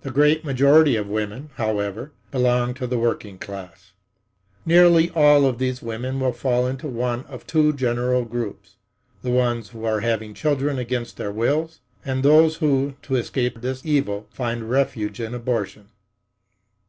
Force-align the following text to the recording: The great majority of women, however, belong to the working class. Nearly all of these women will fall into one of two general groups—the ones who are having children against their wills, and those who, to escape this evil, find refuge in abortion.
The 0.00 0.10
great 0.10 0.44
majority 0.44 0.96
of 0.96 1.06
women, 1.06 1.50
however, 1.54 2.10
belong 2.32 2.74
to 2.74 2.86
the 2.88 2.98
working 2.98 3.38
class. 3.38 3.92
Nearly 4.66 5.10
all 5.10 5.46
of 5.46 5.58
these 5.58 5.80
women 5.80 6.18
will 6.18 6.32
fall 6.32 6.66
into 6.66 6.88
one 6.88 7.20
of 7.26 7.46
two 7.46 7.72
general 7.72 8.24
groups—the 8.24 9.30
ones 9.30 9.68
who 9.68 9.84
are 9.84 10.00
having 10.00 10.34
children 10.34 10.80
against 10.80 11.16
their 11.16 11.30
wills, 11.30 11.78
and 12.04 12.24
those 12.24 12.56
who, 12.56 12.94
to 13.02 13.14
escape 13.14 13.60
this 13.60 13.86
evil, 13.86 14.26
find 14.32 14.68
refuge 14.68 15.20
in 15.20 15.32
abortion. 15.32 15.90